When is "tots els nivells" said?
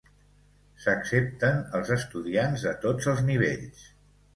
2.87-3.91